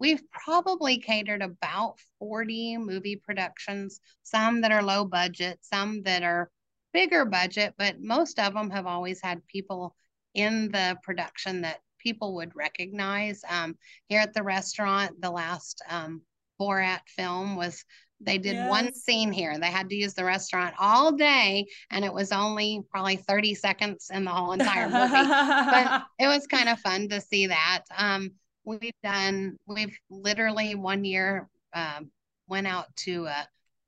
[0.02, 6.50] we've probably catered about 40 movie productions, some that are low budget, some that are
[6.92, 9.96] bigger budget, but most of them have always had people
[10.34, 13.42] in the production that people would recognize.
[13.48, 16.24] Um, here at the restaurant, the last um,
[16.62, 17.84] Borat film was
[18.24, 18.70] they did yes.
[18.70, 19.58] one scene here.
[19.58, 24.12] They had to use the restaurant all day, and it was only probably 30 seconds
[24.14, 25.28] in the whole entire movie.
[25.28, 27.84] but it was kind of fun to see that.
[27.98, 28.32] Um,
[28.64, 32.12] we've done, we've literally one year um,
[32.48, 33.44] went out to uh,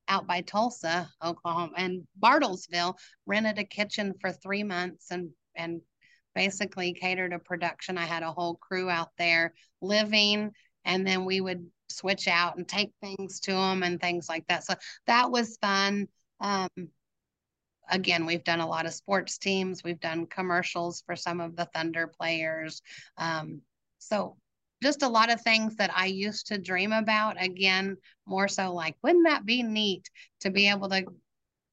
[0.07, 5.81] out by Tulsa, Oklahoma, and Bartlesville, rented a kitchen for three months and and
[6.33, 7.97] basically catered a production.
[7.97, 10.51] I had a whole crew out there living,
[10.85, 14.63] and then we would switch out and take things to them and things like that.
[14.63, 14.73] So
[15.07, 16.07] that was fun.
[16.39, 16.69] Um,
[17.89, 19.83] again, we've done a lot of sports teams.
[19.83, 22.81] We've done commercials for some of the Thunder players.
[23.17, 23.61] Um,
[23.99, 24.37] so
[24.81, 27.41] just a lot of things that I used to dream about.
[27.41, 30.09] Again, more so like, wouldn't that be neat
[30.41, 31.05] to be able to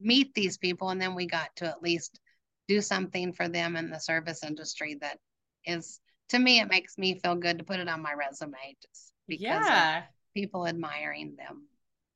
[0.01, 0.90] meet these people?
[0.90, 2.20] And then we got to at least
[2.68, 5.18] do something for them in the service industry that
[5.64, 9.10] is, to me, it makes me feel good to put it on my resume just
[9.31, 10.03] because yeah.
[10.35, 11.66] people admiring them.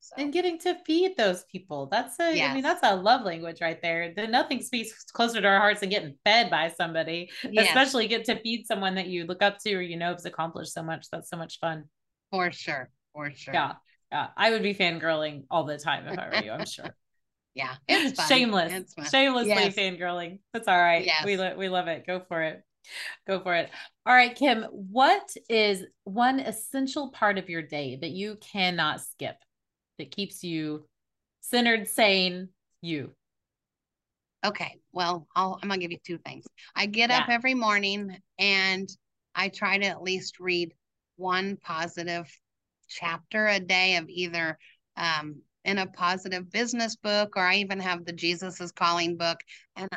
[0.01, 0.13] So.
[0.19, 1.87] And getting to feed those people.
[1.91, 2.51] That's a, yes.
[2.51, 4.13] I mean, that's a love language right there.
[4.15, 7.69] The nothing speaks closer to our hearts than getting fed by somebody, yes.
[7.69, 10.73] especially get to feed someone that you look up to or you know has accomplished
[10.73, 11.07] so much.
[11.11, 11.85] That's so much fun.
[12.31, 12.91] For sure.
[13.15, 13.55] For sure.
[13.55, 13.73] Yeah.
[14.11, 14.27] Yeah.
[14.37, 16.95] I would be fangirling all the time if I were you, I'm sure.
[17.55, 17.73] yeah.
[17.87, 18.73] It's Shameless.
[18.73, 19.75] It's Shamelessly yes.
[19.75, 20.37] fangirling.
[20.53, 21.03] That's all right.
[21.03, 21.25] Yes.
[21.25, 22.05] We, lo- we love it.
[22.05, 22.61] Go for it.
[23.27, 23.69] Go for it.
[24.05, 29.37] All right, Kim, what is one essential part of your day that you cannot skip
[29.97, 30.87] that keeps you
[31.41, 32.49] centered, sane,
[32.81, 33.11] you?
[34.45, 36.45] Okay, well, I'll, I'm going to give you two things.
[36.75, 37.19] I get yeah.
[37.19, 38.87] up every morning and
[39.33, 40.73] I try to at least read
[41.15, 42.29] one positive
[42.87, 44.57] chapter a day of either
[44.97, 49.39] um, in a positive business book or I even have the Jesus is Calling book.
[49.75, 49.89] And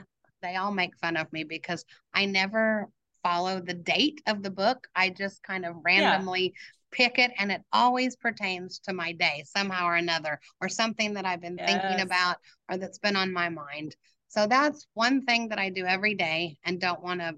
[0.42, 2.88] they all make fun of me because I never
[3.22, 4.86] follow the date of the book.
[4.94, 6.50] I just kind of randomly yeah.
[6.92, 11.26] pick it and it always pertains to my day somehow or another or something that
[11.26, 11.68] I've been yes.
[11.68, 12.36] thinking about
[12.70, 13.96] or that's been on my mind.
[14.28, 17.34] So that's one thing that I do every day and don't want to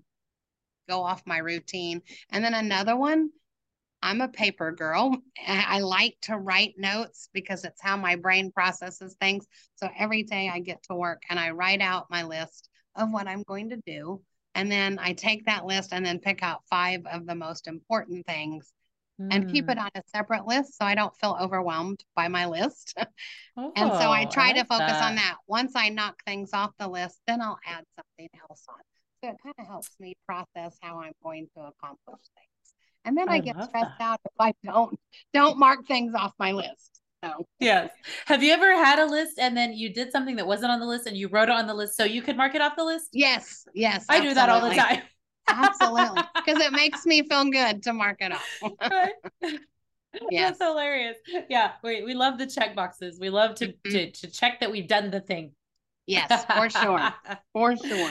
[0.88, 2.02] go off my routine.
[2.30, 3.30] And then another one,
[4.02, 5.16] I'm a paper girl.
[5.46, 9.46] I like to write notes because it's how my brain processes things.
[9.76, 13.28] So every day I get to work and I write out my list of what
[13.28, 14.22] I'm going to do.
[14.54, 18.26] And then I take that list and then pick out five of the most important
[18.26, 18.72] things
[19.20, 19.28] mm.
[19.30, 19.82] and keep it mm.
[19.82, 22.94] on a separate list so I don't feel overwhelmed by my list.
[23.56, 25.02] oh, and so I try I like to focus that.
[25.02, 25.36] on that.
[25.46, 28.76] Once I knock things off the list, then I'll add something else on.
[29.22, 32.74] So it kind of helps me process how I'm going to accomplish things.
[33.04, 34.00] And then I, I get stressed that.
[34.00, 34.98] out if I don't
[35.32, 36.99] don't mark things off my list.
[37.22, 37.46] No.
[37.58, 37.90] Yes.
[38.26, 40.86] Have you ever had a list and then you did something that wasn't on the
[40.86, 42.84] list and you wrote it on the list so you could mark it off the
[42.84, 43.08] list?
[43.12, 43.66] Yes.
[43.74, 44.06] Yes.
[44.08, 44.28] I absolutely.
[44.28, 45.02] do that all the time.
[45.48, 46.22] absolutely.
[46.34, 48.46] Because it makes me feel good to mark it off.
[48.80, 49.12] right.
[50.28, 50.58] Yes.
[50.58, 51.16] That's hilarious.
[51.48, 51.70] Yeah.
[51.84, 53.20] We, we love the check boxes.
[53.20, 53.92] We love to, mm-hmm.
[53.92, 55.52] to, to check that we've done the thing.
[56.04, 57.14] Yes, for sure.
[57.52, 58.10] for sure.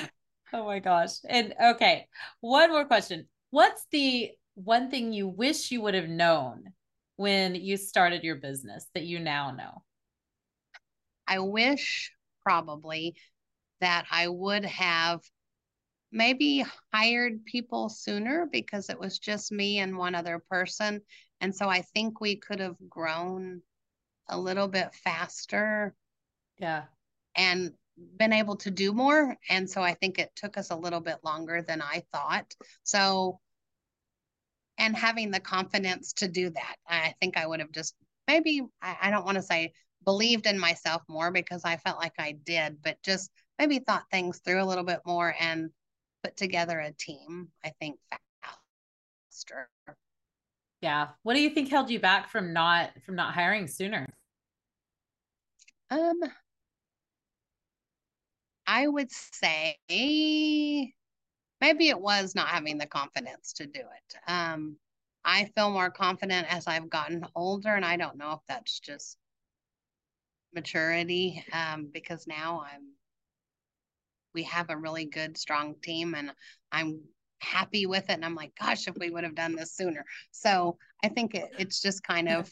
[0.54, 1.16] Oh my gosh.
[1.28, 2.08] And okay.
[2.40, 3.28] One more question.
[3.50, 6.72] What's the one thing you wish you would have known
[7.20, 9.84] when you started your business that you now know?
[11.28, 13.18] I wish probably
[13.82, 15.20] that I would have
[16.14, 21.02] maybe hired people sooner because it was just me and one other person.
[21.42, 23.64] And so I think we could have grown
[24.30, 25.94] a little bit faster.
[26.58, 26.84] Yeah.
[27.36, 27.74] And
[28.18, 29.36] been able to do more.
[29.50, 32.54] And so I think it took us a little bit longer than I thought.
[32.84, 33.42] So
[34.80, 36.76] and having the confidence to do that.
[36.88, 37.94] I think I would have just
[38.28, 39.74] maybe, I, I don't want to say
[40.06, 44.40] believed in myself more because I felt like I did, but just maybe thought things
[44.40, 45.70] through a little bit more and
[46.24, 48.00] put together a team, I think
[49.32, 49.70] faster.
[50.82, 51.10] Yeah.
[51.24, 54.08] What do you think held you back from not from not hiring sooner?
[55.90, 56.20] Um
[58.66, 59.78] I would say
[61.62, 64.16] maybe it was not having the confidence to do it.
[64.32, 64.78] Um,
[65.26, 69.18] I feel more confident as I've gotten older, and I don't know if that's just
[70.54, 72.94] maturity um, because now I'm
[74.34, 76.32] we have a really good strong team and
[76.72, 77.02] I'm
[77.42, 80.78] happy with it and I'm like gosh if we would have done this sooner so
[81.04, 82.52] I think it, it's just kind of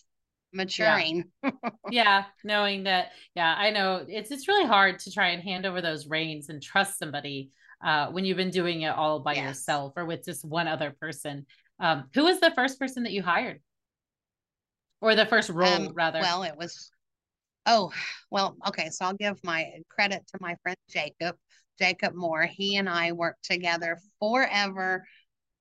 [0.54, 1.52] maturing yeah.
[1.92, 5.82] yeah knowing that yeah I know it's it's really hard to try and hand over
[5.82, 7.50] those reins and trust somebody
[7.84, 9.44] uh, when you've been doing it all by yes.
[9.44, 11.46] yourself or with just one other person.
[11.80, 13.62] Um, who was the first person that you hired?
[15.02, 16.20] or the first role um, rather?
[16.20, 16.92] Well, it was.
[17.66, 17.92] Oh,
[18.32, 18.90] well, okay.
[18.90, 21.36] So I'll give my credit to my friend Jacob,
[21.80, 22.44] Jacob Moore.
[22.44, 25.06] He and I worked together forever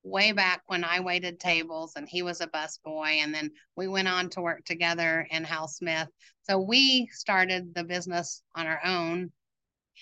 [0.02, 3.16] way back when I waited tables and he was a busboy.
[3.16, 6.06] And then we went on to work together in Hal Smith.
[6.44, 9.32] So we started the business on our own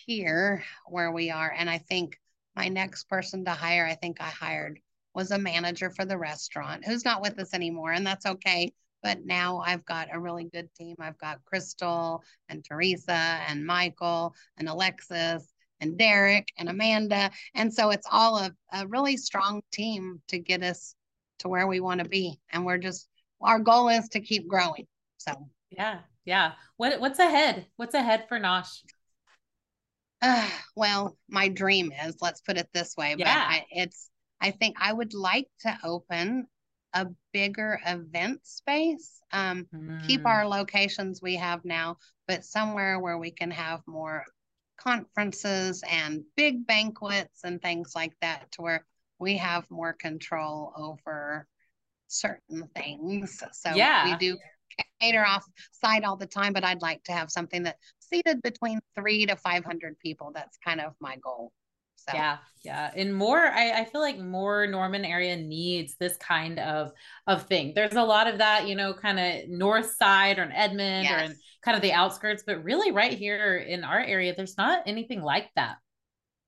[0.06, 1.54] here where we are.
[1.56, 2.18] And I think
[2.56, 4.78] my next person to hire, I think I hired
[5.14, 7.92] was a manager for the restaurant who's not with us anymore.
[7.92, 8.72] And that's okay.
[9.02, 10.96] But now I've got a really good team.
[10.98, 13.12] I've got Crystal and Teresa
[13.48, 15.46] and Michael and Alexis
[15.80, 17.30] and Derek and Amanda.
[17.54, 20.94] And so it's all a, a really strong team to get us
[21.40, 22.40] to where we want to be.
[22.50, 23.08] And we're just,
[23.40, 24.86] our goal is to keep growing.
[25.18, 25.32] So,
[25.70, 25.98] yeah.
[26.24, 26.52] Yeah.
[26.78, 27.66] What, what's ahead?
[27.76, 28.80] What's ahead for Nosh?
[30.24, 33.24] Uh, well, my dream is, let's put it this way, yeah.
[33.24, 34.10] but I, it's,
[34.40, 36.46] I think I would like to open
[36.94, 39.20] a bigger event space.
[39.32, 40.06] Um, mm.
[40.06, 41.96] Keep our locations we have now,
[42.28, 44.24] but somewhere where we can have more
[44.78, 48.84] conferences and big banquets and things like that to where
[49.18, 51.46] we have more control over
[52.08, 53.42] certain things.
[53.52, 54.04] So yeah.
[54.04, 54.38] we do
[55.00, 57.76] cater off site all the time, but I'd like to have something that
[58.08, 60.32] seated between three to 500 people.
[60.34, 61.52] That's kind of my goal.
[61.96, 62.12] So.
[62.14, 63.38] Yeah, yeah, and more.
[63.38, 66.92] I, I feel like more Norman area needs this kind of
[67.26, 67.72] of thing.
[67.74, 71.12] There's a lot of that, you know, kind of north side or in Edmond yes.
[71.12, 74.82] or in kind of the outskirts, but really right here in our area, there's not
[74.86, 75.76] anything like that.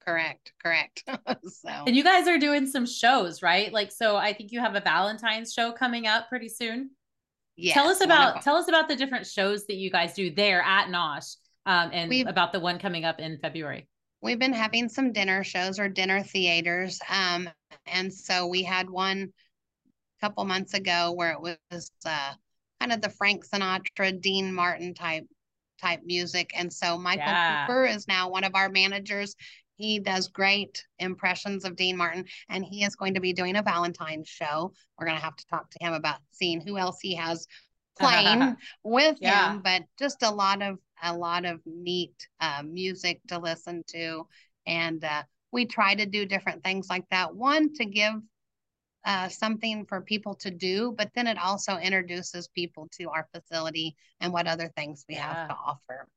[0.04, 1.04] Correct, correct.
[1.44, 3.72] so, and you guys are doing some shows, right?
[3.72, 6.90] Like, so I think you have a Valentine's show coming up pretty soon.
[7.56, 7.72] Yeah.
[7.72, 10.88] Tell us about tell us about the different shows that you guys do there at
[10.88, 13.86] Nosh, um, and We've, about the one coming up in February
[14.22, 17.00] we've been having some dinner shows or dinner theaters.
[17.08, 17.48] Um,
[17.86, 19.32] and so we had one
[20.18, 22.32] a couple months ago where it was uh,
[22.80, 25.26] kind of the Frank Sinatra, Dean Martin type
[25.80, 26.52] type music.
[26.56, 27.66] And so Michael yeah.
[27.66, 29.36] Cooper is now one of our managers.
[29.76, 33.62] He does great impressions of Dean Martin, and he is going to be doing a
[33.62, 34.72] Valentine's show.
[34.98, 37.46] We're going to have to talk to him about seeing who else he has
[37.98, 39.52] playing with yeah.
[39.52, 44.26] him, but just a lot of a lot of neat uh, music to listen to.
[44.66, 47.34] And uh, we try to do different things like that.
[47.34, 48.14] One, to give
[49.04, 53.96] uh, something for people to do, but then it also introduces people to our facility
[54.20, 55.32] and what other things we yeah.
[55.32, 56.08] have to offer.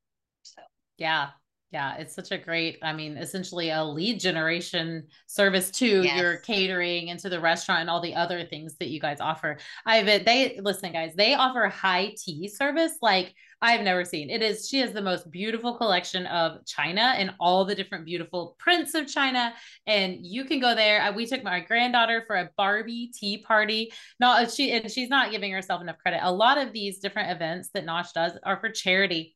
[0.41, 0.61] So,
[0.97, 1.29] yeah,
[1.71, 6.19] yeah, it's such a great, I mean, essentially a lead generation service to yes.
[6.19, 9.59] your catering and to the restaurant and all the other things that you guys offer.
[9.85, 14.29] I've they listen, guys, they offer high tea service like I've never seen.
[14.29, 18.55] It is she has the most beautiful collection of china and all the different beautiful
[18.57, 19.53] prints of china.
[19.85, 21.01] And you can go there.
[21.01, 23.91] Uh, we took my granddaughter for a Barbie tea party.
[24.19, 26.21] No, she and she's not giving herself enough credit.
[26.23, 29.35] A lot of these different events that Nosh does are for charity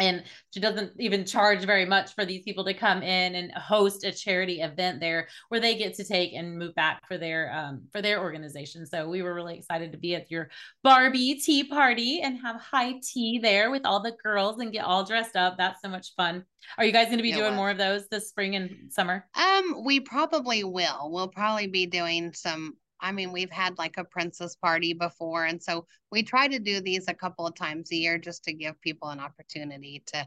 [0.00, 4.04] and she doesn't even charge very much for these people to come in and host
[4.04, 7.82] a charity event there where they get to take and move back for their um,
[7.92, 8.86] for their organization.
[8.86, 10.50] So we were really excited to be at your
[10.82, 15.04] barbie tea party and have high tea there with all the girls and get all
[15.04, 15.56] dressed up.
[15.56, 16.44] That's so much fun.
[16.78, 17.56] Are you guys going to be it doing was.
[17.56, 19.26] more of those this spring and summer?
[19.34, 21.10] Um we probably will.
[21.10, 25.44] We'll probably be doing some I mean, we've had like a princess party before.
[25.44, 28.52] And so we try to do these a couple of times a year just to
[28.52, 30.26] give people an opportunity to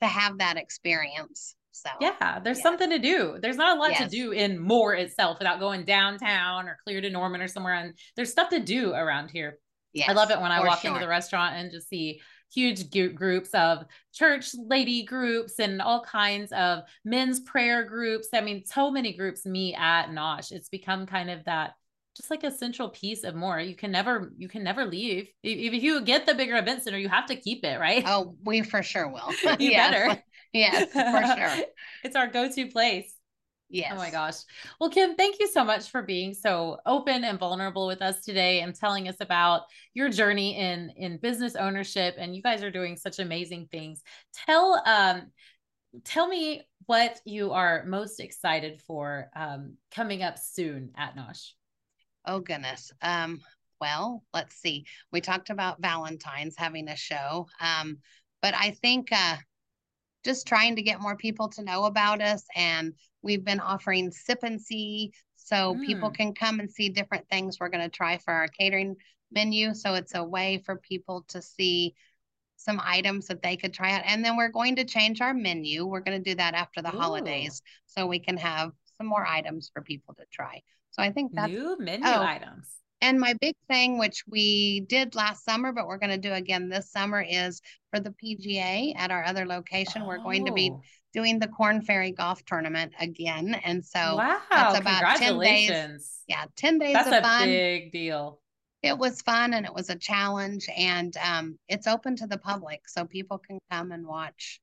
[0.00, 1.54] to have that experience.
[1.70, 2.62] So yeah, there's yes.
[2.62, 3.38] something to do.
[3.40, 4.02] There's not a lot yes.
[4.02, 7.74] to do in Moore itself without going downtown or clear to Norman or somewhere.
[7.74, 9.58] And there's stuff to do around here.
[9.94, 10.88] Yes, I love it when I walk sure.
[10.88, 12.20] into the restaurant and just see
[12.52, 18.28] huge groups of church lady groups and all kinds of men's prayer groups.
[18.34, 20.52] I mean, so many groups meet at Nosh.
[20.52, 21.74] It's become kind of that
[22.16, 23.60] just like a central piece of Moore.
[23.60, 25.28] You can never you can never leave.
[25.42, 28.02] If, if you get the bigger event center, you have to keep it, right?
[28.06, 29.30] Oh, we for sure will.
[29.58, 29.90] you yes.
[29.90, 30.22] better.
[30.52, 31.64] yes, for sure.
[32.04, 33.14] it's our go-to place.
[33.70, 33.92] Yes.
[33.94, 34.34] Oh my gosh.
[34.78, 38.60] Well, Kim, thank you so much for being so open and vulnerable with us today
[38.60, 39.62] and telling us about
[39.94, 42.16] your journey in in business ownership.
[42.18, 44.02] And you guys are doing such amazing things.
[44.46, 45.30] Tell um
[46.04, 51.52] tell me what you are most excited for um, coming up soon at Nosh.
[52.24, 52.92] Oh goodness.
[53.02, 53.40] Um,
[53.80, 54.86] well, let's see.
[55.10, 57.48] We talked about Valentine's having a show.
[57.60, 57.98] Um,
[58.40, 59.36] but I think uh
[60.24, 64.40] just trying to get more people to know about us and we've been offering sip
[64.42, 65.84] and see so mm.
[65.84, 68.96] people can come and see different things we're going to try for our catering
[69.32, 71.94] menu so it's a way for people to see
[72.56, 75.84] some items that they could try out and then we're going to change our menu
[75.84, 76.98] we're going to do that after the Ooh.
[76.98, 80.62] holidays so we can have some more items for people to try
[80.92, 82.68] so I think that's new menu oh, items.
[83.00, 86.68] And my big thing, which we did last summer, but we're going to do again
[86.68, 90.02] this summer, is for the PGA at our other location.
[90.02, 90.06] Oh.
[90.06, 90.80] We're going to be oh.
[91.12, 93.60] doing the Korn Ferry Golf Tournament again.
[93.64, 96.20] And so wow, that's about 10 days.
[96.28, 97.48] Yeah, 10 days that's of fun.
[97.48, 98.38] a big deal.
[98.82, 102.88] It was fun and it was a challenge, and um, it's open to the public.
[102.88, 104.60] So people can come and watch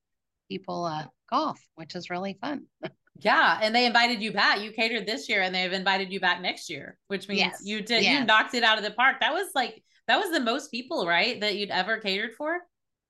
[0.49, 2.65] people uh, golf, which is really fun.
[3.22, 4.61] Yeah, and they invited you back.
[4.61, 7.61] You catered this year, and they've invited you back next year, which means yes.
[7.63, 8.20] you did yes.
[8.20, 9.17] you knocked it out of the park.
[9.20, 12.59] That was like that was the most people, right, that you'd ever catered for.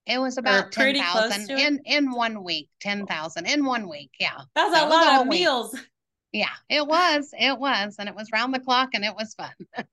[0.05, 2.69] It was about ten thousand in in one week.
[2.81, 4.11] Ten thousand in one week.
[4.19, 5.75] Yeah, that's that a lot of meals.
[6.31, 7.33] Yeah, it was.
[7.37, 9.53] It was, and it was round the clock, and it was fun.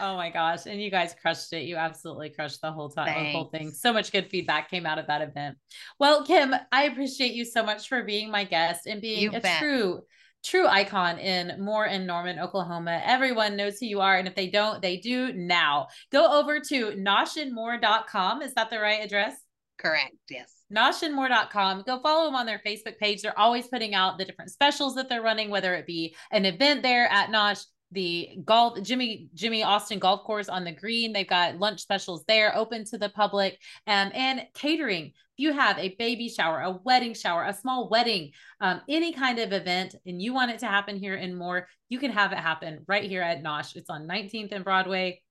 [0.00, 0.66] Oh my gosh.
[0.66, 1.64] And you guys crushed it.
[1.64, 3.70] You absolutely crushed the whole time, the whole thing.
[3.70, 5.56] So much good feedback came out of that event.
[5.98, 9.40] Well, Kim, I appreciate you so much for being my guest and being you a
[9.40, 9.58] bet.
[9.58, 10.02] true
[10.42, 13.00] true icon in Moore and Norman, Oklahoma.
[13.04, 14.16] Everyone knows who you are.
[14.16, 15.88] And if they don't, they do now.
[16.10, 18.42] Go over to noshandmore.com.
[18.42, 19.36] Is that the right address?
[19.78, 20.14] Correct.
[20.30, 20.52] Yes.
[20.72, 21.84] noshandmore.com.
[21.86, 23.22] Go follow them on their Facebook page.
[23.22, 26.82] They're always putting out the different specials that they're running, whether it be an event
[26.82, 31.12] there at Nosh, the golf Jimmie Jimmie Austin golf course on the green.
[31.12, 35.06] They've got lunch specials there open to the public um, and catering.
[35.06, 39.38] If you have a baby shower, a wedding shower, a small wedding, um, any kind
[39.38, 42.38] of event, and you want it to happen here and Moore, you can have it
[42.38, 43.76] happen right here at Nosh.
[43.76, 45.22] It's on 19th and Broadway,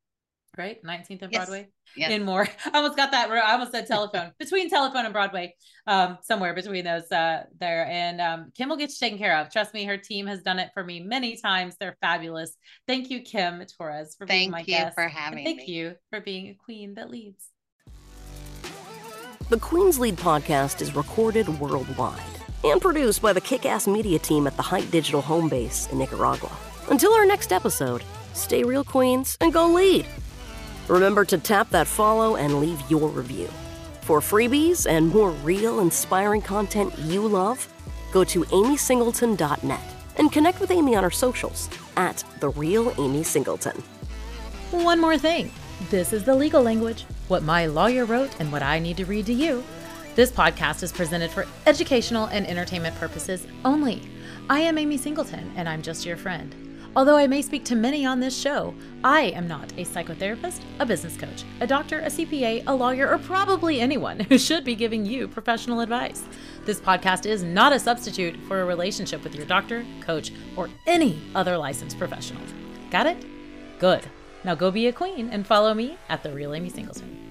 [0.58, 0.84] right?
[0.84, 1.46] 19th and yes.
[1.46, 2.12] Broadway yes.
[2.12, 2.48] in Moore.
[2.66, 3.30] I almost got that.
[3.30, 5.56] I almost said telephone between telephone and Broadway,
[5.88, 7.86] um, somewhere between those uh, there.
[7.88, 9.52] And um, Kim will get you taken care of.
[9.52, 11.76] Trust me, her team has done it for me many times.
[11.80, 12.56] They're fabulous.
[12.88, 14.96] Thank you, Kim Torres, for thank being my guest.
[14.96, 15.66] Thank you for having thank me.
[15.66, 17.50] Thank you for being a queen that leads.
[19.50, 22.22] The Queen's Lead podcast is recorded worldwide
[22.64, 25.98] and produced by the kick ass media team at the Height Digital home base in
[25.98, 26.52] Nicaragua.
[26.90, 30.06] Until our next episode, stay real, Queens, and go lead.
[30.90, 33.48] Remember to tap that follow and leave your review.
[34.02, 37.72] For freebies and more real, inspiring content you love,
[38.12, 43.84] go to amysingleton.net and connect with Amy on our socials at The Real Amy Singleton.
[44.72, 45.52] One more thing
[45.92, 49.28] this is the legal language, what my lawyer wrote and what I need to read
[49.28, 49.64] to you.
[50.16, 54.02] This podcast is presented for educational and entertainment purposes only.
[54.50, 56.69] I am Amy Singleton, and I'm just your friend.
[56.96, 58.74] Although I may speak to many on this show,
[59.04, 63.20] I am not a psychotherapist, a business coach, a doctor, a CPA, a lawyer, or
[63.20, 66.24] probably anyone who should be giving you professional advice.
[66.66, 71.22] This podcast is not a substitute for a relationship with your doctor, coach, or any
[71.36, 72.42] other licensed professional.
[72.90, 73.24] Got it?
[73.80, 74.08] Good.
[74.44, 77.29] Now go be a queen and follow me at The Real Amy Singleton.